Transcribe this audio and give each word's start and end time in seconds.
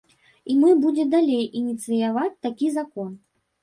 І 0.53 0.55
мы 0.61 0.71
будзе 0.85 1.05
далей 1.13 1.45
ініцыяваць 1.63 2.35
такі 2.51 2.75
закон. 2.83 3.19